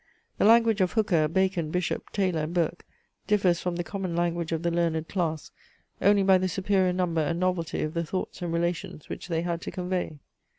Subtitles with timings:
[0.39, 2.87] The language of Hooker, Bacon, Bishop Taylor, and Burke
[3.27, 5.51] differs from the common language of the learned class
[6.01, 9.61] only by the superior number and novelty of the thoughts and relations which they had
[9.61, 10.17] to convey.